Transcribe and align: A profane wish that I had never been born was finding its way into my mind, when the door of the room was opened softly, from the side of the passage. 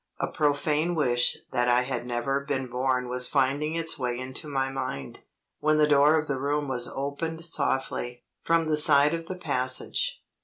A 0.19 0.31
profane 0.31 0.95
wish 0.95 1.37
that 1.51 1.67
I 1.69 1.83
had 1.83 2.07
never 2.07 2.39
been 2.39 2.65
born 2.71 3.07
was 3.07 3.27
finding 3.27 3.75
its 3.75 3.99
way 3.99 4.17
into 4.17 4.47
my 4.47 4.71
mind, 4.71 5.19
when 5.59 5.77
the 5.77 5.85
door 5.87 6.17
of 6.17 6.25
the 6.27 6.39
room 6.39 6.67
was 6.67 6.87
opened 6.91 7.45
softly, 7.45 8.23
from 8.41 8.65
the 8.65 8.77
side 8.77 9.13
of 9.13 9.27
the 9.27 9.37
passage. 9.37 10.23